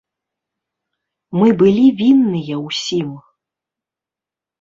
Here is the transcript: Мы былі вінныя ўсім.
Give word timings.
Мы 1.39 1.47
былі 1.59 1.83
вінныя 1.99 2.55
ўсім. 2.67 3.13